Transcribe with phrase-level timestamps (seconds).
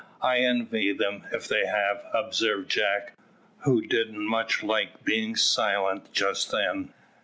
[0.23, 3.13] "I envy them if they have," observed Jack,
[3.65, 6.91] who didn't much like being silent just then.